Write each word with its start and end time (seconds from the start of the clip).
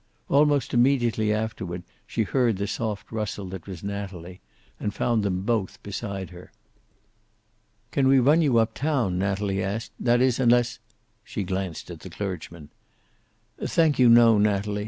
Almost 0.29 0.73
immediately 0.73 1.31
afterward 1.31 1.83
she 2.07 2.23
heard 2.23 2.57
the 2.57 2.65
soft 2.65 3.11
rustle 3.11 3.45
that 3.49 3.67
was 3.67 3.83
Natalie, 3.83 4.41
and 4.79 4.95
found 4.95 5.21
them 5.21 5.43
both 5.43 5.77
beside 5.83 6.31
her. 6.31 6.51
"Can 7.91 8.07
we 8.07 8.17
run 8.17 8.41
you 8.41 8.57
up 8.57 8.73
town?" 8.73 9.19
Natalie 9.19 9.61
asked. 9.61 9.91
"That 9.99 10.19
is, 10.19 10.39
unless" 10.39 10.79
She 11.23 11.43
glanced 11.43 11.91
at 11.91 11.99
the 11.99 12.09
clergyman. 12.09 12.69
"Thank 13.63 13.99
you, 13.99 14.09
no, 14.09 14.39
Natalie. 14.39 14.79